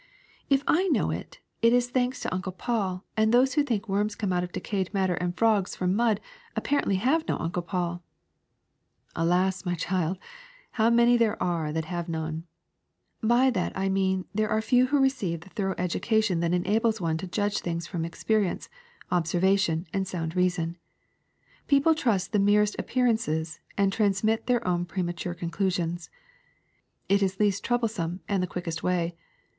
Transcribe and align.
''If 0.49 0.63
I 0.65 0.87
know 0.87 1.11
it, 1.11 1.41
it 1.61 1.73
is 1.73 1.87
thanks 1.91 2.21
to 2.21 2.33
Uncle 2.33 2.53
Paul; 2.53 3.05
and 3.15 3.31
those 3.31 3.53
who 3.53 3.61
think 3.61 3.87
worms 3.87 4.15
come 4.15 4.31
from 4.31 4.47
decayed 4.47 4.91
matter 4.95 5.13
and 5.13 5.37
frogs 5.37 5.75
from 5.75 5.95
mud 5.95 6.19
apparently 6.55 6.95
have 6.95 7.27
no 7.27 7.37
Uncle 7.37 7.61
Paul. 7.61 8.01
''^^Alas, 9.15 9.63
my 9.63 9.75
child, 9.75 10.17
how 10.71 10.89
many 10.89 11.17
there 11.17 11.37
are 11.39 11.71
that 11.71 11.85
have 11.85 12.09
none! 12.09 12.45
By 13.21 13.51
that 13.51 13.77
I 13.77 13.89
mean 13.89 14.25
there 14.33 14.49
are 14.49 14.59
few 14.59 14.87
who 14.87 14.99
receive 14.99 15.41
the 15.41 15.49
thorough 15.49 15.75
education 15.77 16.39
that 16.39 16.51
enables 16.51 16.99
one 16.99 17.17
to 17.17 17.27
judge 17.27 17.59
things 17.59 17.85
from 17.85 18.03
experience, 18.03 18.69
observation, 19.11 19.85
and 19.93 20.07
sound 20.07 20.35
reason. 20.35 20.77
People 21.67 21.93
trust 21.93 22.31
the 22.31 22.39
merest 22.39 22.75
appearances 22.79 23.59
and 23.77 23.93
transmit 23.93 24.47
their 24.47 24.67
own 24.67 24.83
premature 24.83 25.35
conclusions. 25.35 26.09
It 27.07 27.21
is 27.21 27.39
least 27.39 27.63
trouble 27.63 27.87
some 27.87 28.21
and 28.27 28.41
the 28.41 28.47
quickest 28.47 28.81
way. 28.81 29.15